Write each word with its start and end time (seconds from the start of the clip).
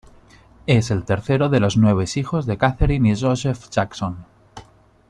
Es 0.65 0.89
el 0.89 1.05
tercero 1.05 1.49
de 1.49 1.59
los 1.59 1.77
nueve 1.77 2.05
hijos 2.15 2.47
de 2.47 2.57
Katherine 2.57 3.11
y 3.11 3.21
Joseph 3.21 3.69
Jackson. 3.69 4.25